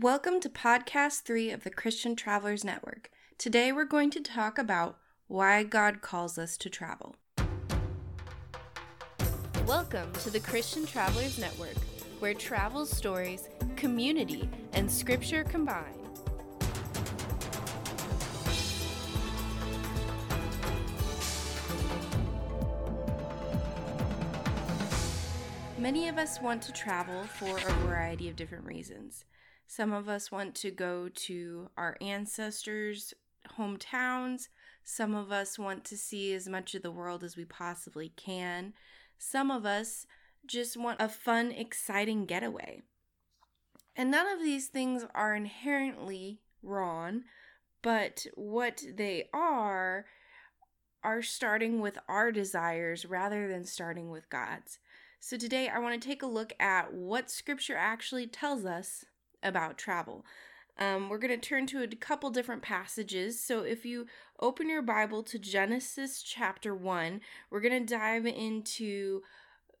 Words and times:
Welcome 0.00 0.40
to 0.40 0.50
podcast 0.50 1.22
three 1.22 1.50
of 1.50 1.64
the 1.64 1.70
Christian 1.70 2.16
Travelers 2.16 2.64
Network. 2.64 3.10
Today 3.38 3.72
we're 3.72 3.86
going 3.86 4.10
to 4.10 4.20
talk 4.20 4.58
about 4.58 4.98
why 5.26 5.62
God 5.62 6.02
calls 6.02 6.36
us 6.36 6.58
to 6.58 6.68
travel. 6.68 7.16
Welcome 9.64 10.12
to 10.12 10.28
the 10.28 10.38
Christian 10.38 10.84
Travelers 10.84 11.38
Network, 11.38 11.78
where 12.18 12.34
travel 12.34 12.84
stories, 12.84 13.48
community, 13.76 14.50
and 14.74 14.90
scripture 14.90 15.44
combine. 15.44 15.94
Many 25.78 26.08
of 26.08 26.18
us 26.18 26.38
want 26.42 26.60
to 26.64 26.72
travel 26.74 27.22
for 27.24 27.56
a 27.56 27.72
variety 27.86 28.28
of 28.28 28.36
different 28.36 28.66
reasons. 28.66 29.24
Some 29.66 29.92
of 29.92 30.08
us 30.08 30.30
want 30.30 30.54
to 30.56 30.70
go 30.70 31.08
to 31.08 31.70
our 31.76 31.96
ancestors' 32.00 33.14
hometowns. 33.58 34.48
Some 34.84 35.14
of 35.14 35.32
us 35.32 35.58
want 35.58 35.84
to 35.86 35.96
see 35.96 36.32
as 36.34 36.48
much 36.48 36.74
of 36.74 36.82
the 36.82 36.90
world 36.90 37.24
as 37.24 37.36
we 37.36 37.44
possibly 37.44 38.12
can. 38.16 38.74
Some 39.18 39.50
of 39.50 39.66
us 39.66 40.06
just 40.46 40.76
want 40.76 41.00
a 41.00 41.08
fun, 41.08 41.50
exciting 41.50 42.26
getaway. 42.26 42.82
And 43.96 44.10
none 44.10 44.28
of 44.28 44.40
these 44.40 44.68
things 44.68 45.04
are 45.14 45.34
inherently 45.34 46.40
wrong, 46.62 47.22
but 47.82 48.26
what 48.34 48.82
they 48.94 49.28
are 49.32 50.06
are 51.02 51.22
starting 51.22 51.80
with 51.80 51.98
our 52.08 52.30
desires 52.32 53.06
rather 53.06 53.48
than 53.48 53.64
starting 53.64 54.10
with 54.10 54.28
God's. 54.28 54.78
So 55.20 55.36
today 55.36 55.68
I 55.68 55.78
want 55.78 56.00
to 56.00 56.08
take 56.08 56.22
a 56.22 56.26
look 56.26 56.52
at 56.60 56.92
what 56.92 57.30
scripture 57.30 57.76
actually 57.76 58.26
tells 58.26 58.64
us 58.64 59.04
about 59.46 59.78
travel. 59.78 60.24
Um, 60.78 61.08
we're 61.08 61.18
going 61.18 61.38
to 61.38 61.48
turn 61.48 61.66
to 61.68 61.82
a 61.82 61.88
couple 61.88 62.30
different 62.30 62.62
passages. 62.62 63.40
So 63.40 63.60
if 63.60 63.86
you 63.86 64.06
open 64.40 64.68
your 64.68 64.82
Bible 64.82 65.22
to 65.24 65.38
Genesis 65.38 66.22
chapter 66.22 66.74
1, 66.74 67.20
we're 67.50 67.60
going 67.60 67.86
to 67.86 67.94
dive 67.94 68.26
into 68.26 69.22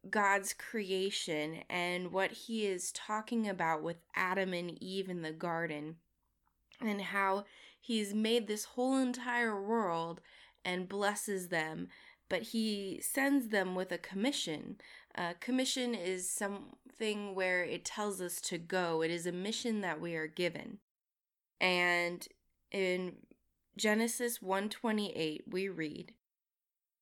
God's 0.08 0.54
creation 0.54 1.64
and 1.68 2.12
what 2.12 2.32
he 2.32 2.66
is 2.66 2.92
talking 2.92 3.46
about 3.48 3.82
with 3.82 3.96
Adam 4.14 4.54
and 4.54 4.82
Eve 4.82 5.10
in 5.10 5.22
the 5.22 5.32
garden 5.32 5.96
and 6.80 7.00
how 7.00 7.44
he's 7.78 8.14
made 8.14 8.46
this 8.46 8.64
whole 8.64 8.96
entire 8.96 9.60
world 9.60 10.20
and 10.64 10.88
blesses 10.88 11.48
them 11.48 11.88
but 12.28 12.42
he 12.42 13.00
sends 13.02 13.48
them 13.48 13.74
with 13.74 13.92
a 13.92 13.98
commission. 13.98 14.76
A 15.16 15.34
commission 15.34 15.94
is 15.94 16.28
something 16.28 17.34
where 17.34 17.64
it 17.64 17.86
tells 17.86 18.20
us 18.20 18.38
to 18.42 18.58
go, 18.58 19.02
it 19.02 19.10
is 19.10 19.26
a 19.26 19.32
mission 19.32 19.80
that 19.80 19.98
we 19.98 20.14
are 20.14 20.26
given. 20.26 20.78
And 21.58 22.26
in 22.70 23.16
Genesis 23.78 24.42
128 24.42 25.44
we 25.50 25.70
read, 25.70 26.12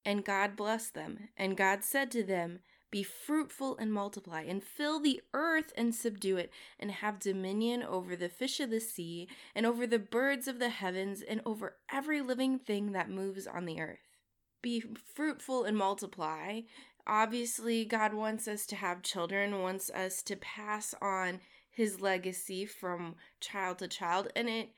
And 0.05 0.25
God 0.25 0.55
blessed 0.55 0.95
them, 0.95 1.29
and 1.37 1.57
God 1.57 1.83
said 1.83 2.13
to 2.13 2.23
them, 2.23 2.61
Be 2.93 3.03
fruitful 3.03 3.77
and 3.79 3.93
multiply, 3.93 4.43
and 4.43 4.63
fill 4.63 5.01
the 5.01 5.21
earth 5.33 5.73
and 5.77 5.93
subdue 5.93 6.37
it, 6.37 6.53
and 6.79 6.93
have 6.93 7.19
dominion 7.19 7.83
over 7.83 8.15
the 8.15 8.29
fish 8.29 8.61
of 8.61 8.71
the 8.71 8.81
sea, 8.81 9.27
and 9.57 9.67
over 9.67 9.89
the 9.89 9.99
birds 9.99 10.47
of 10.47 10.61
the 10.61 10.69
heavens, 10.69 11.21
and 11.21 11.41
over 11.45 11.79
every 11.93 12.21
living 12.21 12.61
thing 12.61 12.93
that 12.93 13.11
moves 13.11 13.49
on 13.49 13.65
the 13.65 13.81
earth 13.81 14.15
be 14.65 14.83
fruitful 15.15 15.65
and 15.65 15.77
multiply. 15.77 16.63
Obviously, 17.07 17.85
God 17.85 18.15
wants 18.15 18.49
us 18.49 18.67
to 18.67 18.77
have 18.77 19.03
children, 19.03 19.61
wants 19.61 19.91
us 19.91 20.23
to 20.23 20.37
pass 20.37 20.95
on 21.03 21.41
his 21.71 22.01
legacy 22.01 22.65
from 22.65 23.17
child 23.41 23.79
to 23.79 23.89
child, 23.89 24.29
and 24.35 24.49
it 24.49 24.71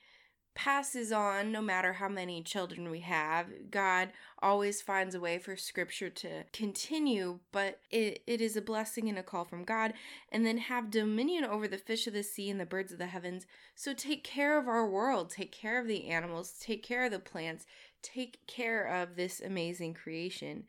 passes 0.56 1.12
on 1.12 1.52
no 1.52 1.60
matter 1.60 1.92
how 1.92 2.08
many 2.08 2.42
children 2.42 2.90
we 2.90 3.00
have. 3.00 3.46
God 3.70 4.08
always 4.40 4.80
finds 4.80 5.14
a 5.14 5.20
way 5.20 5.38
for 5.38 5.54
scripture 5.54 6.08
to 6.08 6.44
continue, 6.52 7.40
but 7.52 7.80
it, 7.90 8.22
it 8.26 8.40
is 8.40 8.56
a 8.56 8.62
blessing 8.62 9.08
and 9.08 9.18
a 9.18 9.22
call 9.22 9.44
from 9.44 9.64
God. 9.64 9.92
And 10.32 10.46
then 10.46 10.56
have 10.56 10.90
dominion 10.90 11.44
over 11.44 11.68
the 11.68 11.76
fish 11.76 12.06
of 12.06 12.14
the 12.14 12.22
sea 12.22 12.48
and 12.48 12.58
the 12.58 12.64
birds 12.64 12.90
of 12.90 12.98
the 12.98 13.06
heavens. 13.06 13.46
So 13.74 13.92
take 13.92 14.24
care 14.24 14.58
of 14.58 14.66
our 14.66 14.88
world, 14.88 15.28
take 15.28 15.52
care 15.52 15.78
of 15.78 15.86
the 15.86 16.08
animals, 16.08 16.54
take 16.58 16.82
care 16.82 17.04
of 17.04 17.12
the 17.12 17.18
plants, 17.18 17.66
take 18.02 18.46
care 18.46 18.82
of 18.82 19.14
this 19.14 19.40
amazing 19.40 19.92
creation. 19.92 20.64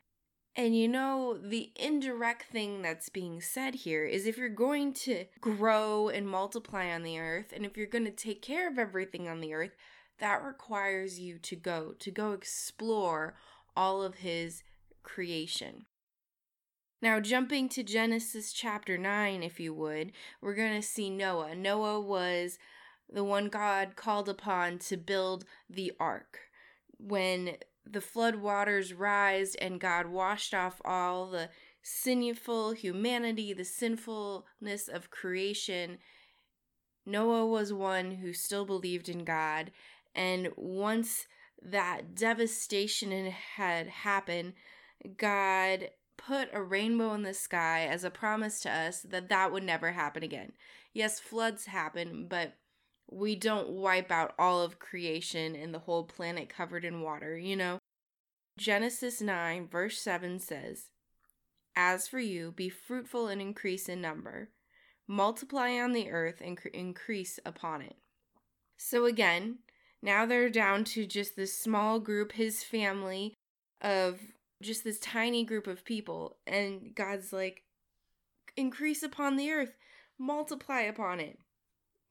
And 0.58 0.76
you 0.76 0.88
know, 0.88 1.38
the 1.40 1.70
indirect 1.76 2.42
thing 2.50 2.82
that's 2.82 3.08
being 3.08 3.40
said 3.40 3.76
here 3.76 4.04
is 4.04 4.26
if 4.26 4.36
you're 4.36 4.48
going 4.48 4.92
to 4.94 5.26
grow 5.40 6.08
and 6.08 6.26
multiply 6.26 6.90
on 6.90 7.04
the 7.04 7.20
earth, 7.20 7.52
and 7.54 7.64
if 7.64 7.76
you're 7.76 7.86
going 7.86 8.06
to 8.06 8.10
take 8.10 8.42
care 8.42 8.68
of 8.68 8.76
everything 8.76 9.28
on 9.28 9.40
the 9.40 9.54
earth, 9.54 9.76
that 10.18 10.42
requires 10.42 11.20
you 11.20 11.38
to 11.38 11.54
go, 11.54 11.94
to 12.00 12.10
go 12.10 12.32
explore 12.32 13.36
all 13.76 14.02
of 14.02 14.16
His 14.16 14.64
creation. 15.04 15.86
Now, 17.00 17.20
jumping 17.20 17.68
to 17.68 17.84
Genesis 17.84 18.52
chapter 18.52 18.98
9, 18.98 19.44
if 19.44 19.60
you 19.60 19.72
would, 19.74 20.10
we're 20.42 20.56
going 20.56 20.74
to 20.74 20.82
see 20.82 21.08
Noah. 21.08 21.54
Noah 21.54 22.00
was 22.00 22.58
the 23.08 23.22
one 23.22 23.48
God 23.48 23.94
called 23.94 24.28
upon 24.28 24.80
to 24.80 24.96
build 24.96 25.44
the 25.70 25.92
ark 26.00 26.40
when 26.98 27.58
the 27.90 28.00
flood 28.00 28.36
waters 28.36 28.92
rised 28.92 29.56
and 29.60 29.80
God 29.80 30.06
washed 30.06 30.54
off 30.54 30.80
all 30.84 31.30
the 31.30 31.50
sinful 31.82 32.72
humanity, 32.72 33.52
the 33.52 33.64
sinfulness 33.64 34.88
of 34.88 35.10
creation, 35.10 35.98
Noah 37.06 37.46
was 37.46 37.72
one 37.72 38.12
who 38.16 38.32
still 38.32 38.66
believed 38.66 39.08
in 39.08 39.24
God. 39.24 39.70
And 40.14 40.50
once 40.56 41.26
that 41.62 42.14
devastation 42.14 43.32
had 43.56 43.88
happened, 43.88 44.54
God 45.16 45.90
put 46.16 46.48
a 46.52 46.62
rainbow 46.62 47.14
in 47.14 47.22
the 47.22 47.32
sky 47.32 47.86
as 47.86 48.04
a 48.04 48.10
promise 48.10 48.60
to 48.60 48.70
us 48.70 49.00
that 49.02 49.28
that 49.28 49.52
would 49.52 49.62
never 49.62 49.92
happen 49.92 50.22
again. 50.22 50.52
Yes, 50.92 51.20
floods 51.20 51.66
happen, 51.66 52.26
but 52.28 52.54
we 53.10 53.34
don't 53.34 53.68
wipe 53.68 54.10
out 54.10 54.34
all 54.38 54.62
of 54.62 54.78
creation 54.78 55.56
and 55.56 55.72
the 55.72 55.80
whole 55.80 56.04
planet 56.04 56.48
covered 56.48 56.84
in 56.84 57.00
water, 57.00 57.36
you 57.36 57.56
know? 57.56 57.78
Genesis 58.58 59.20
9, 59.20 59.68
verse 59.68 60.00
7 60.00 60.38
says, 60.38 60.86
As 61.74 62.06
for 62.06 62.18
you, 62.18 62.52
be 62.52 62.68
fruitful 62.68 63.28
and 63.28 63.40
increase 63.40 63.88
in 63.88 64.00
number, 64.00 64.50
multiply 65.06 65.72
on 65.78 65.92
the 65.92 66.10
earth 66.10 66.42
and 66.44 66.58
increase 66.74 67.38
upon 67.46 67.82
it. 67.82 67.96
So 68.76 69.06
again, 69.06 69.58
now 70.02 70.26
they're 70.26 70.50
down 70.50 70.84
to 70.84 71.06
just 71.06 71.34
this 71.34 71.56
small 71.56 72.00
group, 72.00 72.32
his 72.32 72.62
family 72.62 73.34
of 73.80 74.20
just 74.60 74.84
this 74.84 74.98
tiny 74.98 75.44
group 75.44 75.66
of 75.66 75.84
people. 75.84 76.36
And 76.46 76.94
God's 76.94 77.32
like, 77.32 77.62
increase 78.56 79.02
upon 79.02 79.36
the 79.36 79.50
earth, 79.50 79.76
multiply 80.18 80.80
upon 80.82 81.20
it 81.20 81.38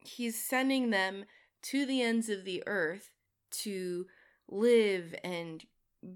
he's 0.00 0.42
sending 0.42 0.90
them 0.90 1.24
to 1.62 1.86
the 1.86 2.02
ends 2.02 2.28
of 2.28 2.44
the 2.44 2.62
earth 2.66 3.10
to 3.50 4.06
live 4.48 5.14
and 5.24 5.64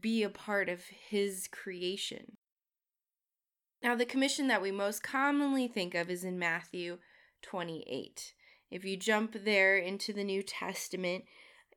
be 0.01 0.23
a 0.23 0.29
part 0.29 0.69
of 0.69 0.83
his 1.09 1.49
creation. 1.49 2.37
Now, 3.83 3.97
the 3.97 4.07
commission 4.07 4.47
that 4.47 4.63
we 4.63 4.71
most 4.71 5.03
commonly 5.03 5.67
think 5.67 5.95
of 5.95 6.09
is 6.09 6.23
in 6.23 6.39
Matthew 6.39 6.99
28. 7.43 8.35
If 8.71 8.85
you 8.85 8.97
jump 8.97 9.45
there 9.45 9.77
into 9.77 10.13
the 10.13 10.25
New 10.25 10.43
Testament, 10.43 11.25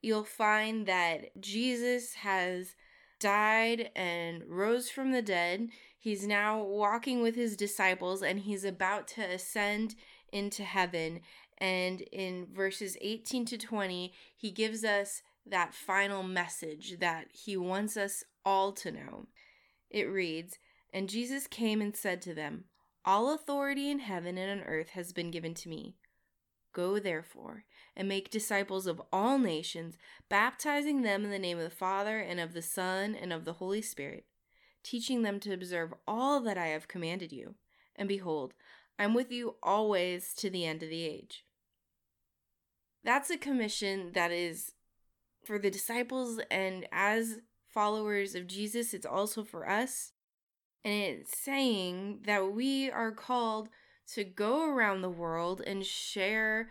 you'll 0.02 0.24
find 0.24 0.86
that 0.86 1.42
Jesus 1.42 2.14
has 2.16 2.76
died 3.20 3.90
and 3.96 4.44
rose 4.48 4.90
from 4.90 5.12
the 5.12 5.22
dead. 5.22 5.70
He's 5.98 6.28
now 6.28 6.62
walking 6.62 7.22
with 7.22 7.36
his 7.36 7.58
disciples 7.58 8.22
and 8.22 8.40
he's 8.40 8.64
about 8.64 9.08
to 9.10 9.22
ascend 9.22 9.96
into 10.32 10.64
heaven. 10.64 11.22
And 11.58 12.02
in 12.12 12.48
verses 12.54 12.98
18 13.02 13.46
to 13.46 13.58
20, 13.58 14.14
he 14.36 14.52
gives 14.52 14.84
us 14.84 15.22
that 15.46 15.74
final 15.74 16.24
message 16.24 16.98
that 17.00 17.28
he 17.32 17.56
wants 17.56 17.96
us 17.96 18.24
all 18.44 18.72
to 18.74 18.92
know. 18.92 19.28
It 19.90 20.04
reads 20.04 20.60
And 20.94 21.10
Jesus 21.10 21.48
came 21.48 21.82
and 21.82 21.96
said 21.96 22.22
to 22.24 22.34
them, 22.34 22.66
All 23.06 23.34
authority 23.34 23.90
in 23.90 24.00
heaven 24.00 24.38
and 24.38 24.62
on 24.62 24.68
earth 24.68 24.90
has 24.90 25.14
been 25.14 25.32
given 25.32 25.54
to 25.56 25.70
me. 25.70 25.96
Go 26.74 27.00
therefore 27.00 27.64
and 27.96 28.10
make 28.10 28.30
disciples 28.30 28.86
of 28.86 29.02
all 29.14 29.40
nations, 29.40 29.98
baptizing 30.28 31.04
them 31.04 31.24
in 31.24 31.32
the 31.32 31.40
name 31.40 31.58
of 31.58 31.64
the 31.64 31.70
Father 31.70 32.20
and 32.20 32.38
of 32.40 32.54
the 32.54 32.62
Son 32.62 33.16
and 33.16 33.32
of 33.32 33.46
the 33.46 33.54
Holy 33.54 33.82
Spirit, 33.82 34.26
teaching 34.84 35.22
them 35.22 35.40
to 35.40 35.54
observe 35.54 35.94
all 36.06 36.42
that 36.42 36.58
I 36.58 36.68
have 36.68 36.90
commanded 36.90 37.32
you. 37.32 37.56
And 37.96 38.10
behold, 38.10 38.54
I'm 39.00 39.14
with 39.14 39.32
you 39.32 39.56
always 39.64 40.34
to 40.36 40.50
the 40.50 40.66
end 40.66 40.84
of 40.84 40.90
the 40.90 41.04
age. 41.04 41.45
That's 43.06 43.30
a 43.30 43.38
commission 43.38 44.12
that 44.14 44.32
is 44.32 44.74
for 45.46 45.60
the 45.60 45.70
disciples, 45.70 46.40
and 46.50 46.88
as 46.92 47.38
followers 47.70 48.34
of 48.34 48.48
Jesus, 48.48 48.96
it's 48.96 49.06
also 49.06 49.44
for 49.44 49.70
us. 49.70 50.12
And 50.84 50.94
it's 50.94 51.40
saying 51.40 52.22
that 52.26 52.52
we 52.52 52.90
are 52.90 53.12
called 53.12 53.70
to 54.14 54.24
go 54.24 54.68
around 54.68 55.02
the 55.02 55.10
world 55.10 55.62
and 55.66 55.86
share 55.86 56.70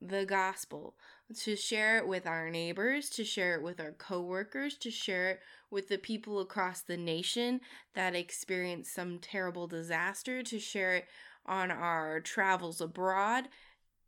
the 0.00 0.24
gospel, 0.24 0.94
to 1.40 1.56
share 1.56 1.98
it 1.98 2.06
with 2.06 2.26
our 2.26 2.48
neighbors, 2.48 3.10
to 3.10 3.24
share 3.24 3.56
it 3.56 3.62
with 3.62 3.80
our 3.80 3.92
coworkers, 3.92 4.76
to 4.78 4.90
share 4.90 5.30
it 5.30 5.40
with 5.70 5.88
the 5.88 5.98
people 5.98 6.40
across 6.40 6.82
the 6.82 6.96
nation 6.96 7.60
that 7.94 8.14
experience 8.14 8.88
some 8.88 9.18
terrible 9.18 9.66
disaster, 9.66 10.42
to 10.44 10.60
share 10.60 10.94
it 10.94 11.06
on 11.44 11.72
our 11.72 12.20
travels 12.20 12.80
abroad. 12.80 13.48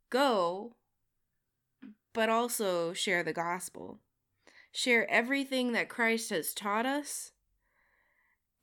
Go, 0.09 0.75
but 2.15 2.29
also 2.29 2.93
share 2.93 3.21
the 3.21 3.33
gospel. 3.33 3.99
Share 4.71 5.09
everything 5.11 5.73
that 5.73 5.89
Christ 5.89 6.31
has 6.31 6.53
taught 6.53 6.85
us, 6.85 7.33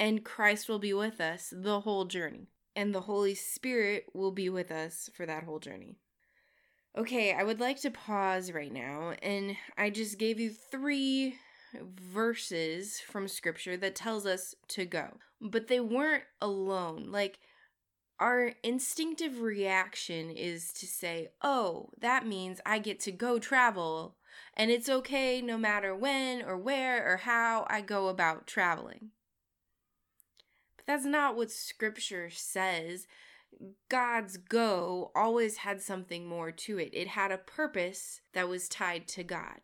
and 0.00 0.24
Christ 0.24 0.68
will 0.68 0.78
be 0.78 0.92
with 0.92 1.20
us 1.20 1.52
the 1.54 1.80
whole 1.80 2.06
journey, 2.06 2.48
and 2.74 2.94
the 2.94 3.02
Holy 3.02 3.34
Spirit 3.34 4.06
will 4.12 4.32
be 4.32 4.48
with 4.48 4.70
us 4.72 5.08
for 5.14 5.26
that 5.26 5.44
whole 5.44 5.58
journey. 5.58 5.98
Okay, 6.96 7.32
I 7.32 7.44
would 7.44 7.60
like 7.60 7.80
to 7.82 7.90
pause 7.90 8.52
right 8.52 8.72
now, 8.72 9.14
and 9.22 9.56
I 9.78 9.90
just 9.90 10.18
gave 10.18 10.40
you 10.40 10.50
three 10.50 11.36
verses 11.80 13.00
from 13.00 13.28
scripture 13.28 13.76
that 13.76 13.94
tells 13.94 14.26
us 14.26 14.54
to 14.68 14.84
go. 14.84 15.18
But 15.40 15.68
they 15.68 15.80
weren't 15.80 16.24
alone. 16.40 17.10
Like 17.10 17.38
our 18.18 18.52
instinctive 18.62 19.40
reaction 19.40 20.30
is 20.30 20.72
to 20.74 20.86
say, 20.86 21.32
"Oh, 21.42 21.90
that 21.98 22.26
means 22.26 22.60
I 22.64 22.78
get 22.78 23.00
to 23.00 23.12
go 23.12 23.38
travel." 23.38 24.16
And 24.54 24.70
it's 24.70 24.88
okay 24.88 25.40
no 25.40 25.58
matter 25.58 25.94
when 25.94 26.42
or 26.42 26.56
where 26.56 27.06
or 27.10 27.18
how 27.18 27.66
I 27.68 27.80
go 27.80 28.08
about 28.08 28.46
traveling. 28.46 29.10
But 30.76 30.86
that's 30.86 31.04
not 31.04 31.36
what 31.36 31.50
scripture 31.50 32.30
says. 32.30 33.06
God's 33.88 34.36
go 34.36 35.10
always 35.14 35.58
had 35.58 35.80
something 35.80 36.26
more 36.26 36.50
to 36.52 36.78
it. 36.78 36.90
It 36.92 37.08
had 37.08 37.30
a 37.30 37.38
purpose 37.38 38.20
that 38.32 38.48
was 38.48 38.68
tied 38.68 39.06
to 39.08 39.22
God. 39.22 39.60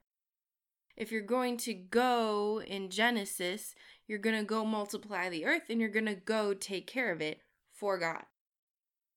If 0.96 1.12
you're 1.12 1.22
going 1.22 1.56
to 1.58 1.74
go 1.74 2.60
in 2.60 2.90
Genesis, 2.90 3.74
you're 4.06 4.18
going 4.18 4.36
to 4.36 4.44
go 4.44 4.64
multiply 4.64 5.28
the 5.28 5.44
earth 5.44 5.70
and 5.70 5.80
you're 5.80 5.88
going 5.90 6.06
to 6.06 6.14
go 6.14 6.54
take 6.54 6.86
care 6.86 7.12
of 7.12 7.20
it 7.20 7.40
for 7.72 7.98
God. 7.98 8.24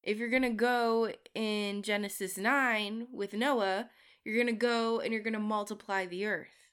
If 0.03 0.17
you're 0.17 0.29
going 0.29 0.41
to 0.41 0.49
go 0.49 1.11
in 1.35 1.83
Genesis 1.83 2.37
9 2.37 3.07
with 3.11 3.33
Noah, 3.33 3.89
you're 4.23 4.35
going 4.35 4.47
to 4.47 4.53
go 4.53 4.99
and 4.99 5.13
you're 5.13 5.21
going 5.21 5.33
to 5.33 5.39
multiply 5.39 6.05
the 6.05 6.25
earth. 6.25 6.69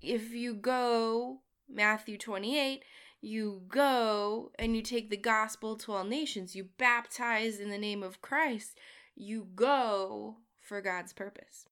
If 0.00 0.32
you 0.32 0.54
go, 0.54 1.40
Matthew 1.68 2.18
28, 2.18 2.82
you 3.20 3.62
go 3.68 4.52
and 4.58 4.76
you 4.76 4.82
take 4.82 5.10
the 5.10 5.16
gospel 5.16 5.76
to 5.76 5.92
all 5.92 6.04
nations. 6.04 6.54
You 6.54 6.68
baptize 6.78 7.58
in 7.58 7.70
the 7.70 7.78
name 7.78 8.02
of 8.02 8.22
Christ. 8.22 8.78
You 9.14 9.48
go 9.54 10.36
for 10.60 10.80
God's 10.80 11.12
purpose. 11.12 11.66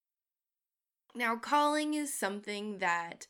Now, 1.14 1.36
calling 1.36 1.94
is 1.94 2.12
something 2.12 2.78
that 2.78 3.26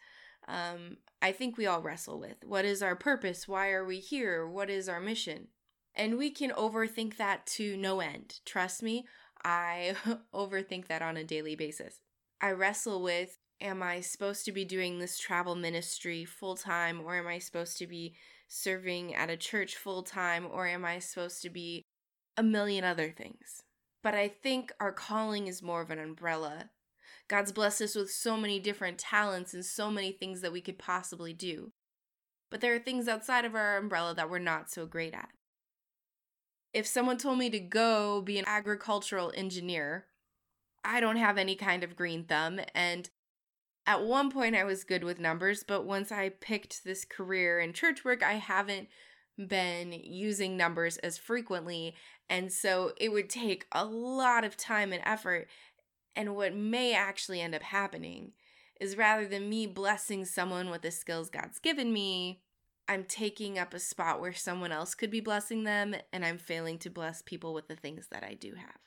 um, 0.49 0.99
I 1.23 1.33
think 1.33 1.57
we 1.57 1.67
all 1.67 1.83
wrestle 1.83 2.19
with. 2.19 2.45
What 2.45 2.65
is 2.65 2.83
our 2.83 2.97
purpose? 2.97 3.47
Why 3.47 3.71
are 3.71 3.85
we 3.85 3.99
here? 3.99 4.47
What 4.47 4.71
is 4.71 4.89
our 4.89 5.01
mission? 5.01 5.49
And 5.97 6.19
we 6.19 6.31
can 6.31 6.51
overthink 6.51 7.17
that 7.17 7.47
to 7.47 7.77
no 7.77 8.01
end. 8.01 8.41
Trust 8.45 8.83
me, 8.83 9.07
I 9.43 9.95
overthink 10.35 10.89
that 10.89 11.03
on 11.03 11.17
a 11.17 11.25
daily 11.25 11.57
basis. 11.57 12.01
I 12.41 12.51
wrestle 12.51 13.03
with 13.03 13.39
am 13.61 13.83
I 13.83 14.01
supposed 14.01 14.45
to 14.45 14.53
be 14.53 14.65
doing 14.65 14.99
this 14.99 15.19
travel 15.19 15.55
ministry 15.55 16.25
full 16.25 16.57
time, 16.57 17.01
or 17.01 17.17
am 17.17 17.27
I 17.27 17.39
supposed 17.39 17.79
to 17.79 17.87
be 17.87 18.15
serving 18.49 19.15
at 19.15 19.31
a 19.31 19.37
church 19.37 19.77
full 19.77 20.03
time, 20.03 20.47
or 20.51 20.67
am 20.67 20.85
I 20.85 20.99
supposed 20.99 21.41
to 21.43 21.51
be 21.51 21.83
a 22.37 22.43
million 22.43 22.85
other 22.85 23.11
things? 23.11 23.63
But 24.03 24.15
I 24.15 24.29
think 24.29 24.73
our 24.79 24.93
calling 24.93 25.47
is 25.47 25.63
more 25.63 25.81
of 25.81 25.91
an 25.91 25.99
umbrella. 25.99 26.71
God's 27.29 27.51
blessed 27.51 27.83
us 27.83 27.95
with 27.95 28.11
so 28.11 28.37
many 28.37 28.61
different 28.61 28.99
talents 28.99 29.53
and 29.53 29.65
so 29.65 29.91
many 29.91 30.13
things 30.13 30.43
that 30.43 30.53
we 30.53 30.61
could 30.61 30.79
possibly 30.79 31.33
do. 31.33 31.73
But 32.51 32.61
there 32.61 32.75
are 32.75 32.79
things 32.79 33.09
outside 33.09 33.45
of 33.45 33.55
our 33.55 33.79
umbrella 33.79 34.15
that 34.15 34.31
we're 34.31 34.39
not 34.39 34.71
so 34.71 34.87
great 34.87 35.15
at. 35.15 35.31
If 36.77 36.87
someone 36.87 37.17
told 37.17 37.39
me 37.39 37.49
to 37.49 37.59
go 37.59 38.21
be 38.21 38.39
an 38.39 38.45
agricultural 38.47 39.33
engineer, 39.35 40.05
I 40.85 41.01
don't 41.01 41.17
have 41.17 41.39
any 41.39 41.55
kind 41.55 41.83
of 41.83 41.97
green 41.97 42.25
thumb, 42.25 42.61
and 42.75 43.09
at 43.87 44.05
one 44.05 44.31
point 44.31 44.55
I 44.55 44.65
was 44.65 44.85
good 44.85 45.03
with 45.03 45.19
numbers, 45.19 45.65
but 45.67 45.87
once 45.87 46.13
I 46.13 46.29
picked 46.29 46.85
this 46.85 47.07
career 47.07 47.61
in 47.61 47.73
church 47.73 48.05
work, 48.05 48.23
I 48.23 48.35
haven't 48.35 48.89
been 49.39 49.91
using 49.93 50.59
numbers 50.59 50.99
as 50.99 51.17
frequently. 51.17 51.95
And 52.29 52.53
so 52.53 52.93
it 52.99 53.11
would 53.11 53.31
take 53.31 53.65
a 53.73 53.87
lot 53.87 54.45
of 54.45 54.59
time 54.59 54.93
and 54.93 55.03
effort. 55.07 55.49
And 56.15 56.37
what 56.37 56.55
may 56.55 56.95
actually 56.95 57.41
end 57.41 57.55
up 57.55 57.63
happening 57.63 58.33
is 58.79 58.99
rather 58.99 59.27
than 59.27 59.49
me 59.49 59.67
blessing 59.67 60.27
someone 60.27 60.69
with 60.69 60.83
the 60.83 60.91
skills 60.91 61.31
God's 61.31 61.59
given 61.59 61.91
me, 61.91 62.43
I'm 62.89 63.05
taking 63.05 63.59
up 63.59 63.75
a 63.75 63.81
spot 63.81 64.21
where 64.21 64.33
someone 64.33 64.73
else 64.73 64.95
could 64.95 65.11
be 65.11 65.21
blessing 65.21 65.65
them, 65.65 65.95
and 66.13 66.25
I'm 66.25 66.39
failing 66.39 66.79
to 66.79 66.91
bless 66.91 67.23
people 67.23 67.53
with 67.53 67.69
the 67.69 67.77
things 67.77 68.09
that 68.11 68.23
I 68.23 68.35
do 68.35 68.55
have. 68.55 68.79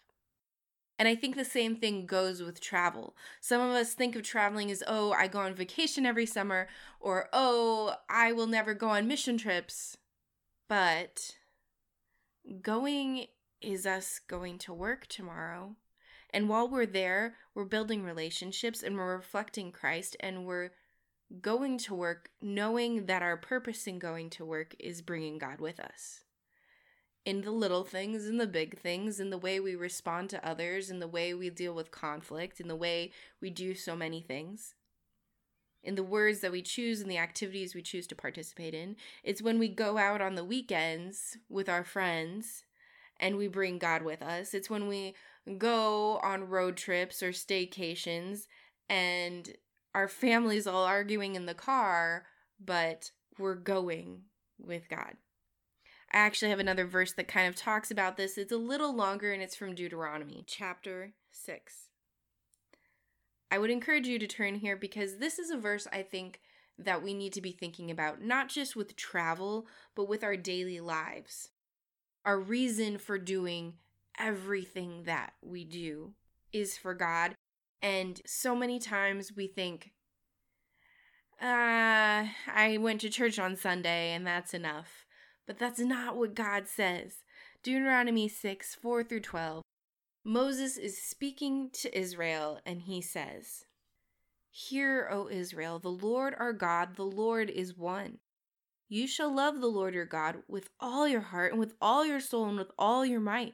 And 0.98 1.08
I 1.08 1.16
think 1.16 1.36
the 1.36 1.46
same 1.46 1.78
thing 1.78 2.06
goes 2.06 2.42
with 2.42 2.60
travel. 2.60 3.16
Some 3.40 3.62
of 3.62 3.72
us 3.72 3.94
think 3.94 4.16
of 4.16 4.24
traveling 4.24 4.70
as, 4.70 4.84
oh, 4.86 5.14
I 5.14 5.28
go 5.28 5.40
on 5.40 5.56
vacation 5.56 6.06
every 6.06 6.26
summer, 6.26 6.68
or 7.00 7.30
oh, 7.32 7.96
I 8.10 8.34
will 8.34 8.48
never 8.48 8.74
go 8.74 8.90
on 8.90 9.08
mission 9.08 9.38
trips. 9.38 9.98
But 10.68 11.38
going 12.62 13.28
is 13.62 13.86
us 13.86 14.20
going 14.28 14.58
to 14.60 14.74
work 14.74 15.08
tomorrow. 15.08 15.76
And 16.32 16.48
while 16.48 16.70
we're 16.70 16.86
there, 16.86 17.36
we're 17.56 17.66
building 17.66 18.04
relationships 18.04 18.84
and 18.84 18.96
we're 18.96 19.16
reflecting 19.16 19.72
Christ 19.72 20.16
and 20.20 20.46
we're 20.46 20.72
going 21.42 21.78
to 21.78 21.94
work 21.94 22.32
knowing 22.42 23.06
that 23.06 23.22
our 23.22 23.38
purpose 23.38 23.86
in 23.88 24.00
going 24.00 24.30
to 24.32 24.46
work 24.46 24.76
is 24.80 25.02
bringing 25.02 25.38
God 25.38 25.60
with 25.60 25.80
us 25.80 26.22
in 27.26 27.42
the 27.42 27.52
little 27.52 27.84
things, 27.84 28.28
in 28.28 28.38
the 28.38 28.48
big 28.48 28.80
things, 28.80 29.20
in 29.20 29.30
the 29.30 29.38
way 29.38 29.60
we 29.60 29.76
respond 29.76 30.30
to 30.32 30.48
others, 30.48 30.90
in 30.90 31.00
the 31.00 31.08
way 31.08 31.34
we 31.34 31.50
deal 31.50 31.74
with 31.74 31.92
conflict, 31.92 32.60
in 32.60 32.68
the 32.68 32.76
way 32.76 33.12
we 33.42 33.50
do 33.50 33.76
so 33.76 33.96
many 33.96 34.22
things, 34.22 34.74
in 35.84 35.96
the 35.96 36.04
words 36.04 36.40
that 36.40 36.52
we 36.52 36.62
choose 36.62 37.02
and 37.02 37.12
the 37.12 37.18
activities 37.18 37.76
we 37.76 37.82
choose 37.82 38.08
to 38.08 38.16
participate 38.16 38.74
in. 38.74 38.96
It's 39.24 39.42
when 39.42 39.60
we 39.60 39.68
go 39.68 39.98
out 39.98 40.22
on 40.22 40.36
the 40.36 40.44
weekends 40.44 41.38
with 41.50 41.70
our 41.70 41.84
friends 41.84 42.64
and 43.20 43.38
we 43.38 43.48
bring 43.48 43.78
God 43.78 44.02
with 44.02 44.22
us. 44.22 44.54
It's 44.54 44.70
when 44.70 44.88
we 44.88 45.14
go 45.58 46.20
on 46.24 46.50
road 46.50 46.78
trips 46.78 47.22
or 47.22 47.32
staycations 47.32 48.48
and 48.90 49.54
our 50.00 50.08
family's 50.08 50.66
all 50.66 50.86
arguing 50.86 51.36
in 51.36 51.46
the 51.46 51.54
car, 51.54 52.24
but 52.58 53.12
we're 53.38 53.54
going 53.54 54.22
with 54.58 54.88
God. 54.88 55.18
I 56.10 56.20
actually 56.20 56.52
have 56.52 56.60
another 56.60 56.86
verse 56.86 57.12
that 57.12 57.28
kind 57.28 57.50
of 57.50 57.58
talks 57.58 57.92
about 57.92 58.16
this. 58.16 58.38
It's 58.38 58.54
a 58.54 58.58
little 58.58 58.96
longer 58.96 59.34
and 59.34 59.44
it's 59.44 59.58
from 59.58 59.76
Deuteronomy, 59.76 60.46
chapter 60.48 61.12
6. 61.34 61.90
I 63.52 63.58
would 63.58 63.70
encourage 63.70 64.08
you 64.08 64.18
to 64.20 64.26
turn 64.26 64.56
here 64.56 64.78
because 64.78 65.18
this 65.18 65.38
is 65.38 65.50
a 65.50 65.58
verse 65.58 65.86
I 65.92 66.04
think 66.04 66.40
that 66.78 67.04
we 67.04 67.14
need 67.14 67.34
to 67.34 67.42
be 67.42 67.52
thinking 67.52 67.92
about, 67.92 68.22
not 68.22 68.48
just 68.48 68.78
with 68.78 68.96
travel, 68.96 69.68
but 69.96 70.08
with 70.08 70.24
our 70.24 70.38
daily 70.38 70.80
lives. 70.80 71.50
Our 72.24 72.40
reason 72.40 73.00
for 73.00 73.20
doing 73.20 73.74
everything 74.18 75.04
that 75.04 75.34
we 75.42 75.66
do 75.66 76.14
is 76.54 76.78
for 76.78 76.94
God. 76.94 77.36
And 77.82 78.22
so 78.26 78.56
many 78.56 78.80
times 78.80 79.32
we 79.36 79.48
think, 79.48 79.92
uh, 81.42 82.28
I 82.54 82.78
went 82.80 83.02
to 83.02 83.10
church 83.10 83.40
on 83.40 83.56
Sunday 83.56 84.14
and 84.14 84.28
that's 84.28 84.54
enough. 84.54 85.06
But 85.48 85.58
that's 85.58 85.80
not 85.80 86.16
what 86.16 86.36
God 86.36 86.68
says. 86.68 87.24
Deuteronomy 87.64 88.28
6 88.28 88.76
4 88.76 89.04
through 89.04 89.22
12. 89.22 89.64
Moses 90.24 90.78
is 90.78 91.02
speaking 91.02 91.70
to 91.74 91.98
Israel 91.98 92.60
and 92.66 92.82
he 92.82 93.02
says, 93.02 93.66
Hear, 94.52 95.08
O 95.12 95.30
Israel, 95.30 95.80
the 95.80 95.90
Lord 95.90 96.36
our 96.38 96.54
God, 96.54 96.96
the 96.96 97.06
Lord 97.06 97.50
is 97.50 97.76
one. 97.78 98.18
You 98.90 99.08
shall 99.08 99.34
love 99.34 99.62
the 99.62 99.68
Lord 99.68 99.94
your 99.94 100.06
God 100.06 100.38
with 100.48 100.70
all 100.80 101.08
your 101.08 101.22
heart 101.22 101.52
and 101.52 101.60
with 101.60 101.74
all 101.82 102.06
your 102.06 102.20
soul 102.20 102.50
and 102.50 102.58
with 102.58 102.72
all 102.78 103.06
your 103.06 103.20
might. 103.20 103.54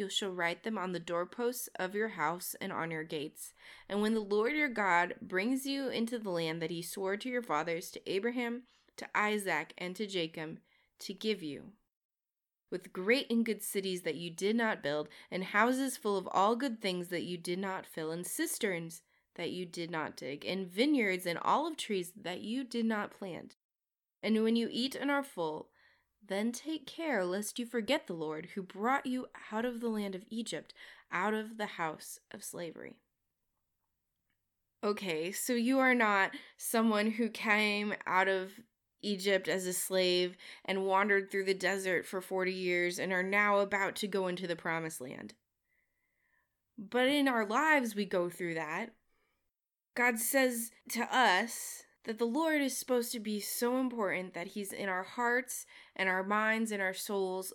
You 0.00 0.08
shall 0.08 0.30
write 0.30 0.62
them 0.62 0.78
on 0.78 0.92
the 0.92 0.98
doorposts 0.98 1.68
of 1.78 1.94
your 1.94 2.08
house 2.08 2.56
and 2.58 2.72
on 2.72 2.90
your 2.90 3.04
gates. 3.04 3.52
And 3.86 4.00
when 4.00 4.14
the 4.14 4.20
Lord 4.20 4.54
your 4.54 4.70
God 4.70 5.16
brings 5.20 5.66
you 5.66 5.90
into 5.90 6.18
the 6.18 6.30
land 6.30 6.62
that 6.62 6.70
he 6.70 6.80
swore 6.80 7.18
to 7.18 7.28
your 7.28 7.42
fathers, 7.42 7.90
to 7.90 8.10
Abraham, 8.10 8.62
to 8.96 9.06
Isaac, 9.14 9.74
and 9.76 9.94
to 9.96 10.06
Jacob, 10.06 10.58
to 11.00 11.12
give 11.12 11.42
you. 11.42 11.72
With 12.70 12.94
great 12.94 13.30
and 13.30 13.44
good 13.44 13.62
cities 13.62 14.00
that 14.04 14.14
you 14.14 14.30
did 14.30 14.56
not 14.56 14.82
build, 14.82 15.10
and 15.30 15.44
houses 15.44 15.98
full 15.98 16.16
of 16.16 16.26
all 16.32 16.56
good 16.56 16.80
things 16.80 17.08
that 17.08 17.24
you 17.24 17.36
did 17.36 17.58
not 17.58 17.84
fill, 17.84 18.10
and 18.10 18.26
cisterns 18.26 19.02
that 19.34 19.50
you 19.50 19.66
did 19.66 19.90
not 19.90 20.16
dig, 20.16 20.46
and 20.46 20.66
vineyards 20.66 21.26
and 21.26 21.38
olive 21.40 21.76
trees 21.76 22.12
that 22.16 22.40
you 22.40 22.64
did 22.64 22.86
not 22.86 23.10
plant. 23.10 23.56
And 24.22 24.42
when 24.42 24.56
you 24.56 24.70
eat 24.72 24.94
and 24.94 25.10
are 25.10 25.22
full, 25.22 25.68
then 26.26 26.52
take 26.52 26.86
care 26.86 27.24
lest 27.24 27.58
you 27.58 27.66
forget 27.66 28.06
the 28.06 28.14
Lord 28.14 28.50
who 28.54 28.62
brought 28.62 29.06
you 29.06 29.26
out 29.52 29.64
of 29.64 29.80
the 29.80 29.88
land 29.88 30.14
of 30.14 30.24
Egypt, 30.30 30.72
out 31.10 31.34
of 31.34 31.56
the 31.58 31.66
house 31.66 32.18
of 32.30 32.44
slavery. 32.44 32.96
Okay, 34.82 35.30
so 35.30 35.52
you 35.52 35.78
are 35.78 35.94
not 35.94 36.30
someone 36.56 37.10
who 37.12 37.28
came 37.28 37.94
out 38.06 38.28
of 38.28 38.52
Egypt 39.02 39.48
as 39.48 39.66
a 39.66 39.72
slave 39.72 40.36
and 40.64 40.86
wandered 40.86 41.30
through 41.30 41.44
the 41.44 41.54
desert 41.54 42.06
for 42.06 42.20
40 42.20 42.52
years 42.52 42.98
and 42.98 43.12
are 43.12 43.22
now 43.22 43.58
about 43.58 43.96
to 43.96 44.06
go 44.06 44.26
into 44.26 44.46
the 44.46 44.56
promised 44.56 45.00
land. 45.00 45.34
But 46.78 47.08
in 47.08 47.28
our 47.28 47.44
lives, 47.44 47.94
we 47.94 48.06
go 48.06 48.30
through 48.30 48.54
that. 48.54 48.90
God 49.94 50.18
says 50.18 50.70
to 50.90 51.02
us 51.14 51.82
that 52.10 52.18
the 52.18 52.24
Lord 52.24 52.60
is 52.60 52.76
supposed 52.76 53.12
to 53.12 53.20
be 53.20 53.38
so 53.38 53.78
important 53.78 54.34
that 54.34 54.48
He's 54.48 54.72
in 54.72 54.88
our 54.88 55.04
hearts 55.04 55.64
and 55.94 56.08
our 56.08 56.24
minds 56.24 56.72
and 56.72 56.82
our 56.82 56.92
souls 56.92 57.52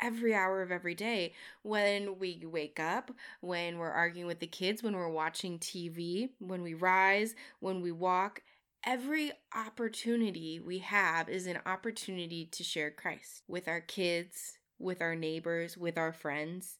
every 0.00 0.34
hour 0.34 0.62
of 0.62 0.72
every 0.72 0.94
day. 0.94 1.34
When 1.62 2.18
we 2.18 2.42
wake 2.42 2.80
up, 2.80 3.10
when 3.42 3.76
we're 3.76 3.90
arguing 3.90 4.26
with 4.26 4.40
the 4.40 4.46
kids, 4.46 4.82
when 4.82 4.96
we're 4.96 5.10
watching 5.10 5.58
TV, 5.58 6.30
when 6.38 6.62
we 6.62 6.72
rise, 6.72 7.34
when 7.60 7.82
we 7.82 7.92
walk, 7.92 8.40
every 8.82 9.30
opportunity 9.54 10.58
we 10.58 10.78
have 10.78 11.28
is 11.28 11.46
an 11.46 11.58
opportunity 11.66 12.46
to 12.46 12.64
share 12.64 12.90
Christ 12.90 13.42
with 13.46 13.68
our 13.68 13.82
kids, 13.82 14.56
with 14.78 15.02
our 15.02 15.16
neighbors, 15.16 15.76
with 15.76 15.98
our 15.98 16.14
friends. 16.14 16.78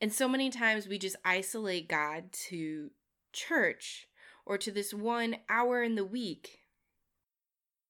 And 0.00 0.12
so 0.12 0.28
many 0.28 0.50
times 0.50 0.86
we 0.86 0.98
just 0.98 1.16
isolate 1.24 1.88
God 1.88 2.30
to 2.50 2.92
church 3.32 4.06
or 4.44 4.58
to 4.58 4.70
this 4.70 4.92
one 4.92 5.36
hour 5.48 5.82
in 5.82 5.94
the 5.94 6.04
week. 6.04 6.58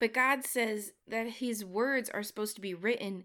But 0.00 0.14
God 0.14 0.44
says 0.44 0.92
that 1.06 1.28
His 1.28 1.64
words 1.64 2.10
are 2.10 2.22
supposed 2.22 2.56
to 2.56 2.60
be 2.60 2.74
written 2.74 3.24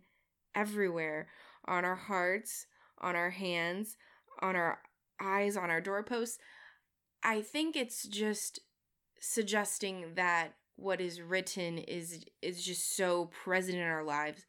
everywhere 0.55 1.27
on 1.67 1.85
our 1.85 1.95
hearts, 1.95 2.67
on 2.99 3.15
our 3.15 3.31
hands, 3.31 3.97
on 4.41 4.55
our 4.55 4.79
eyes, 5.21 5.57
on 5.57 5.69
our 5.69 5.81
doorposts. 5.81 6.37
I 7.23 7.41
think 7.41 7.75
it's 7.75 8.07
just 8.07 8.59
suggesting 9.19 10.13
that 10.15 10.53
what 10.75 11.01
is 11.01 11.21
written 11.21 11.79
is 11.79 12.23
is 12.41 12.63
just 12.63 12.95
so 12.95 13.25
present 13.43 13.77
in 13.77 13.83
our 13.83 14.03
lives 14.03 14.45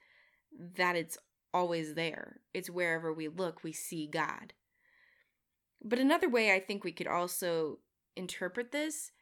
that 0.76 0.96
it's 0.96 1.16
always 1.54 1.94
there. 1.94 2.40
It's 2.52 2.70
wherever 2.70 3.12
we 3.12 3.28
look, 3.28 3.64
we 3.64 3.72
see 3.72 4.06
God. 4.06 4.52
But 5.82 5.98
another 5.98 6.28
way 6.28 6.52
I 6.52 6.60
think 6.60 6.84
we 6.84 6.92
could 6.92 7.06
also 7.06 7.78
interpret 8.18 8.72
this 8.72 9.12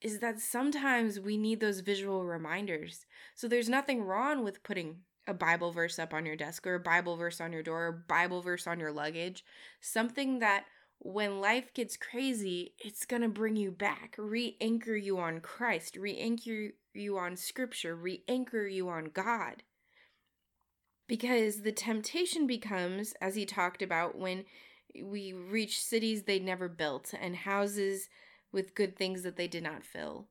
is 0.00 0.20
that 0.20 0.40
sometimes 0.40 1.20
we 1.20 1.36
need 1.36 1.60
those 1.60 1.80
visual 1.80 2.24
reminders. 2.24 3.06
So 3.34 3.48
there's 3.48 3.68
nothing 3.68 4.02
wrong 4.02 4.44
with 4.44 4.62
putting 4.62 5.00
a 5.26 5.34
Bible 5.34 5.72
verse 5.72 5.98
up 5.98 6.14
on 6.14 6.24
your 6.24 6.36
desk 6.36 6.66
or 6.66 6.74
a 6.74 6.80
Bible 6.80 7.16
verse 7.16 7.40
on 7.40 7.52
your 7.52 7.62
door 7.62 7.86
or 7.86 8.04
Bible 8.08 8.40
verse 8.40 8.66
on 8.66 8.80
your 8.80 8.92
luggage. 8.92 9.44
Something 9.80 10.38
that 10.38 10.64
when 10.98 11.40
life 11.40 11.72
gets 11.72 11.96
crazy, 11.96 12.74
it's 12.78 13.06
going 13.06 13.22
to 13.22 13.28
bring 13.28 13.56
you 13.56 13.70
back, 13.70 14.14
re 14.18 14.56
anchor 14.60 14.96
you 14.96 15.18
on 15.18 15.40
Christ, 15.40 15.96
re 15.96 16.16
anchor 16.18 16.70
you 16.92 17.18
on 17.18 17.36
Scripture, 17.36 17.96
re 17.96 18.22
anchor 18.28 18.66
you 18.66 18.88
on 18.88 19.10
God. 19.12 19.62
Because 21.08 21.62
the 21.62 21.72
temptation 21.72 22.46
becomes, 22.46 23.14
as 23.20 23.34
he 23.34 23.44
talked 23.46 23.82
about, 23.82 24.16
when 24.16 24.44
we 25.02 25.32
reach 25.32 25.82
cities 25.82 26.22
they 26.22 26.38
never 26.38 26.68
built 26.68 27.12
and 27.18 27.36
houses 27.36 28.08
with 28.52 28.74
good 28.74 28.96
things 28.96 29.22
that 29.22 29.36
they 29.36 29.48
did 29.48 29.62
not 29.62 29.84
fill. 29.84 30.26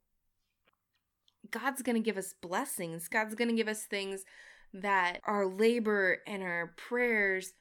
God's 1.52 1.82
going 1.82 1.96
to 1.96 2.02
give 2.02 2.18
us 2.18 2.34
blessings. 2.34 3.08
God's 3.08 3.36
going 3.36 3.50
to 3.50 3.56
give 3.56 3.68
us 3.68 3.84
things 3.84 4.26
that 4.74 5.20
our 5.26 5.46
labor 5.46 6.20
and 6.28 6.44
our 6.44 6.74
prayers 6.78 7.54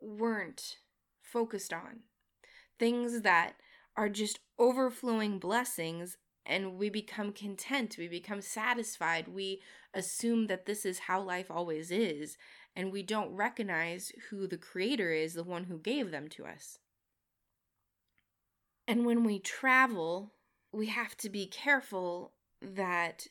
weren't 0.00 0.76
focused 1.20 1.72
on. 1.72 2.00
Things 2.78 3.22
that 3.22 3.54
are 3.96 4.08
just 4.08 4.40
overflowing 4.58 5.38
blessings 5.38 6.16
and 6.44 6.76
we 6.76 6.90
become 6.90 7.32
content, 7.32 7.96
we 7.98 8.08
become 8.08 8.40
satisfied, 8.40 9.28
we 9.28 9.62
assume 9.94 10.48
that 10.48 10.66
this 10.66 10.84
is 10.84 11.00
how 11.00 11.20
life 11.20 11.50
always 11.50 11.90
is, 11.90 12.36
and 12.74 12.92
we 12.92 13.02
don't 13.02 13.34
recognize 13.34 14.12
who 14.30 14.46
the 14.46 14.56
creator 14.56 15.12
is, 15.12 15.34
the 15.34 15.44
one 15.44 15.64
who 15.64 15.78
gave 15.78 16.10
them 16.10 16.28
to 16.28 16.46
us. 16.46 16.78
And 18.88 19.06
when 19.06 19.24
we 19.24 19.38
travel, 19.38 20.32
we 20.72 20.86
have 20.86 21.16
to 21.18 21.28
be 21.28 21.46
careful 21.46 22.32
that 22.60 23.28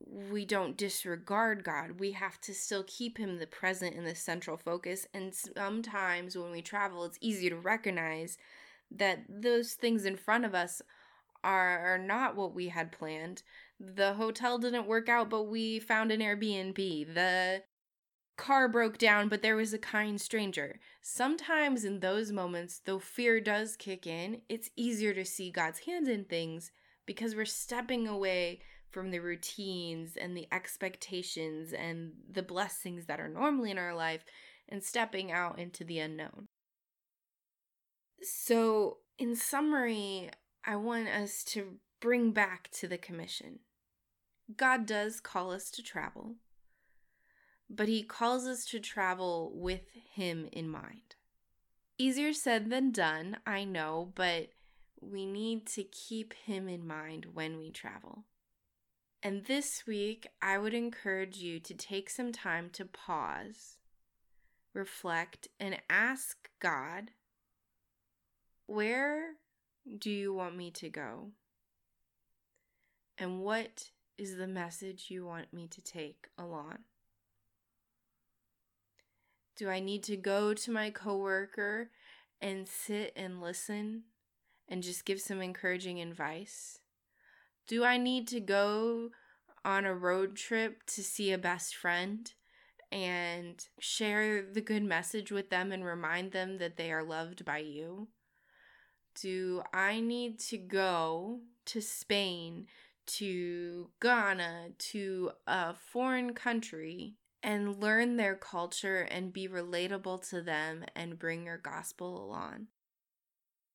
we 0.00 0.44
don't 0.44 0.76
disregard 0.76 1.64
God. 1.64 1.98
We 1.98 2.12
have 2.12 2.40
to 2.42 2.54
still 2.54 2.84
keep 2.86 3.18
Him 3.18 3.38
the 3.38 3.46
present 3.46 3.96
and 3.96 4.06
the 4.06 4.14
central 4.14 4.56
focus. 4.56 5.06
And 5.14 5.34
sometimes 5.34 6.36
when 6.36 6.50
we 6.50 6.62
travel, 6.62 7.04
it's 7.04 7.18
easy 7.20 7.48
to 7.48 7.56
recognize 7.56 8.36
that 8.90 9.24
those 9.28 9.72
things 9.72 10.04
in 10.04 10.16
front 10.16 10.44
of 10.44 10.54
us 10.54 10.82
are, 11.42 11.94
are 11.94 11.98
not 11.98 12.36
what 12.36 12.54
we 12.54 12.68
had 12.68 12.92
planned. 12.92 13.42
The 13.80 14.14
hotel 14.14 14.58
didn't 14.58 14.86
work 14.86 15.08
out, 15.08 15.30
but 15.30 15.44
we 15.44 15.78
found 15.78 16.12
an 16.12 16.20
Airbnb. 16.20 17.14
The 17.14 17.62
car 18.36 18.68
broke 18.68 18.98
down, 18.98 19.28
but 19.28 19.42
there 19.42 19.56
was 19.56 19.72
a 19.72 19.78
kind 19.78 20.20
stranger. 20.20 20.80
Sometimes 21.02 21.84
in 21.84 22.00
those 22.00 22.32
moments, 22.32 22.80
though 22.84 22.98
fear 22.98 23.40
does 23.40 23.76
kick 23.76 24.06
in, 24.06 24.40
it's 24.48 24.70
easier 24.76 25.14
to 25.14 25.24
see 25.24 25.50
God's 25.50 25.80
hand 25.80 26.08
in 26.08 26.24
things 26.24 26.72
because 27.06 27.34
we're 27.34 27.44
stepping 27.44 28.08
away 28.08 28.60
from 28.90 29.10
the 29.10 29.18
routines 29.18 30.16
and 30.16 30.36
the 30.36 30.46
expectations 30.52 31.72
and 31.72 32.12
the 32.30 32.42
blessings 32.42 33.06
that 33.06 33.20
are 33.20 33.28
normally 33.28 33.70
in 33.70 33.78
our 33.78 33.94
life 33.94 34.24
and 34.68 34.82
stepping 34.82 35.30
out 35.32 35.58
into 35.58 35.84
the 35.84 35.98
unknown. 35.98 36.46
So, 38.22 38.98
in 39.18 39.36
summary, 39.36 40.30
I 40.64 40.76
want 40.76 41.08
us 41.08 41.44
to 41.44 41.74
bring 42.00 42.30
back 42.30 42.70
to 42.72 42.88
the 42.88 42.96
commission. 42.96 43.60
God 44.56 44.86
does 44.86 45.20
call 45.20 45.52
us 45.52 45.70
to 45.72 45.82
travel 45.82 46.36
but 47.68 47.88
he 47.88 48.02
calls 48.02 48.46
us 48.46 48.64
to 48.66 48.80
travel 48.80 49.52
with 49.54 49.82
him 50.12 50.48
in 50.52 50.68
mind. 50.68 51.16
Easier 51.98 52.32
said 52.32 52.70
than 52.70 52.90
done, 52.90 53.38
I 53.46 53.64
know, 53.64 54.12
but 54.14 54.50
we 55.00 55.26
need 55.26 55.66
to 55.68 55.84
keep 55.84 56.34
him 56.34 56.68
in 56.68 56.86
mind 56.86 57.28
when 57.34 57.58
we 57.58 57.70
travel. 57.70 58.24
And 59.22 59.44
this 59.46 59.84
week, 59.86 60.26
I 60.42 60.58
would 60.58 60.74
encourage 60.74 61.38
you 61.38 61.58
to 61.60 61.74
take 61.74 62.10
some 62.10 62.32
time 62.32 62.68
to 62.74 62.84
pause, 62.84 63.78
reflect, 64.74 65.48
and 65.58 65.80
ask 65.88 66.50
God, 66.60 67.12
Where 68.66 69.36
do 69.98 70.10
you 70.10 70.34
want 70.34 70.56
me 70.56 70.70
to 70.72 70.90
go? 70.90 71.30
And 73.16 73.40
what 73.40 73.90
is 74.18 74.36
the 74.36 74.46
message 74.46 75.06
you 75.08 75.24
want 75.24 75.52
me 75.52 75.68
to 75.68 75.80
take 75.80 76.28
along? 76.36 76.78
Do 79.56 79.68
I 79.68 79.80
need 79.80 80.02
to 80.04 80.16
go 80.16 80.52
to 80.52 80.70
my 80.70 80.90
coworker 80.90 81.90
and 82.40 82.66
sit 82.66 83.12
and 83.14 83.40
listen 83.40 84.04
and 84.68 84.82
just 84.82 85.04
give 85.04 85.20
some 85.20 85.40
encouraging 85.40 86.00
advice? 86.00 86.80
Do 87.66 87.84
I 87.84 87.96
need 87.96 88.26
to 88.28 88.40
go 88.40 89.10
on 89.64 89.84
a 89.84 89.94
road 89.94 90.36
trip 90.36 90.84
to 90.86 91.02
see 91.02 91.32
a 91.32 91.38
best 91.38 91.76
friend 91.76 92.30
and 92.90 93.64
share 93.78 94.42
the 94.42 94.60
good 94.60 94.82
message 94.82 95.32
with 95.32 95.50
them 95.50 95.72
and 95.72 95.84
remind 95.84 96.32
them 96.32 96.58
that 96.58 96.76
they 96.76 96.92
are 96.92 97.02
loved 97.02 97.44
by 97.44 97.58
you? 97.58 98.08
Do 99.14 99.62
I 99.72 100.00
need 100.00 100.40
to 100.40 100.58
go 100.58 101.40
to 101.66 101.80
Spain, 101.80 102.66
to 103.06 103.90
Ghana, 104.00 104.70
to 104.78 105.30
a 105.46 105.74
foreign 105.74 106.34
country 106.34 107.14
and 107.44 107.80
learn 107.80 108.16
their 108.16 108.34
culture 108.34 109.02
and 109.02 109.32
be 109.32 109.46
relatable 109.46 110.28
to 110.30 110.40
them 110.40 110.84
and 110.96 111.18
bring 111.18 111.44
your 111.44 111.58
gospel 111.58 112.24
along. 112.24 112.68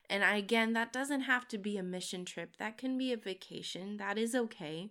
And 0.10 0.24
again, 0.24 0.74
that 0.74 0.92
doesn't 0.92 1.22
have 1.22 1.48
to 1.50 1.60
be 1.60 1.78
a 1.78 1.84
mission 1.84 2.26
trip, 2.26 2.58
that 2.58 2.78
can 2.80 2.98
be 2.98 3.14
a 3.14 3.18
vacation. 3.18 3.98
That 3.98 4.18
is 4.18 4.34
okay. 4.34 4.90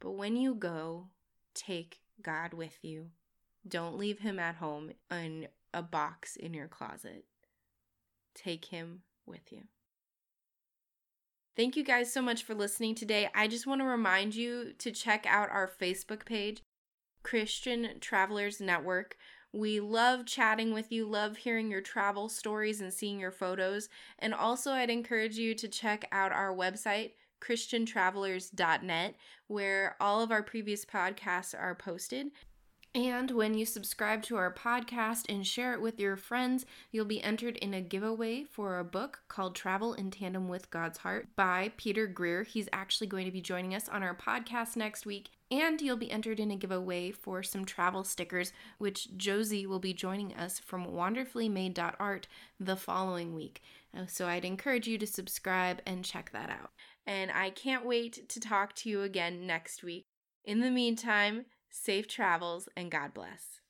But 0.00 0.12
when 0.12 0.36
you 0.36 0.54
go, 0.54 1.08
take 1.54 2.00
God 2.22 2.54
with 2.54 2.78
you. 2.82 3.10
Don't 3.66 3.98
leave 3.98 4.20
him 4.20 4.38
at 4.38 4.56
home 4.56 4.92
in 5.10 5.48
a 5.74 5.82
box 5.82 6.34
in 6.34 6.54
your 6.54 6.68
closet. 6.68 7.26
Take 8.34 8.66
him 8.66 9.02
with 9.26 9.52
you. 9.52 9.64
Thank 11.56 11.76
you 11.76 11.84
guys 11.84 12.12
so 12.12 12.22
much 12.22 12.44
for 12.44 12.54
listening 12.54 12.94
today. 12.94 13.28
I 13.34 13.48
just 13.48 13.66
want 13.66 13.80
to 13.80 13.84
remind 13.84 14.34
you 14.34 14.72
to 14.78 14.92
check 14.92 15.26
out 15.28 15.50
our 15.50 15.68
Facebook 15.68 16.24
page, 16.24 16.62
Christian 17.28 17.90
Travelers 18.00 18.58
Network. 18.58 19.18
We 19.52 19.80
love 19.80 20.24
chatting 20.24 20.72
with 20.72 20.90
you, 20.90 21.04
love 21.04 21.36
hearing 21.36 21.70
your 21.70 21.82
travel 21.82 22.30
stories 22.30 22.80
and 22.80 22.90
seeing 22.90 23.20
your 23.20 23.30
photos. 23.30 23.90
And 24.18 24.32
also, 24.32 24.72
I'd 24.72 24.88
encourage 24.88 25.36
you 25.36 25.54
to 25.56 25.68
check 25.68 26.08
out 26.10 26.32
our 26.32 26.54
website, 26.54 27.12
christiantravelers.net, 27.42 29.14
where 29.46 29.96
all 30.00 30.22
of 30.22 30.32
our 30.32 30.42
previous 30.42 30.86
podcasts 30.86 31.54
are 31.54 31.74
posted. 31.74 32.28
And 32.94 33.30
when 33.30 33.54
you 33.54 33.66
subscribe 33.66 34.22
to 34.24 34.36
our 34.36 34.52
podcast 34.52 35.26
and 35.28 35.46
share 35.46 35.74
it 35.74 35.80
with 35.80 36.00
your 36.00 36.16
friends, 36.16 36.64
you'll 36.90 37.04
be 37.04 37.22
entered 37.22 37.56
in 37.58 37.74
a 37.74 37.82
giveaway 37.82 38.44
for 38.44 38.78
a 38.78 38.84
book 38.84 39.20
called 39.28 39.54
Travel 39.54 39.92
in 39.94 40.10
Tandem 40.10 40.48
with 40.48 40.70
God's 40.70 40.98
Heart 40.98 41.28
by 41.36 41.72
Peter 41.76 42.06
Greer. 42.06 42.44
He's 42.44 42.68
actually 42.72 43.06
going 43.06 43.26
to 43.26 43.30
be 43.30 43.42
joining 43.42 43.74
us 43.74 43.88
on 43.88 44.02
our 44.02 44.14
podcast 44.14 44.74
next 44.74 45.04
week. 45.04 45.28
And 45.50 45.80
you'll 45.80 45.96
be 45.96 46.10
entered 46.10 46.40
in 46.40 46.50
a 46.50 46.56
giveaway 46.56 47.10
for 47.10 47.42
some 47.42 47.64
travel 47.64 48.04
stickers, 48.04 48.52
which 48.78 49.16
Josie 49.16 49.66
will 49.66 49.78
be 49.78 49.92
joining 49.92 50.34
us 50.34 50.58
from 50.58 50.86
wonderfullymade.art 50.86 52.26
the 52.58 52.76
following 52.76 53.34
week. 53.34 53.62
Uh, 53.96 54.06
so 54.06 54.26
I'd 54.26 54.44
encourage 54.44 54.86
you 54.86 54.98
to 54.98 55.06
subscribe 55.06 55.80
and 55.86 56.04
check 56.04 56.30
that 56.32 56.50
out. 56.50 56.70
And 57.06 57.30
I 57.30 57.50
can't 57.50 57.86
wait 57.86 58.28
to 58.28 58.40
talk 58.40 58.74
to 58.76 58.90
you 58.90 59.02
again 59.02 59.46
next 59.46 59.82
week. 59.82 60.06
In 60.44 60.60
the 60.60 60.70
meantime, 60.70 61.44
safe 61.78 62.08
travels 62.08 62.68
and 62.76 62.90
God 62.90 63.14
bless. 63.14 63.60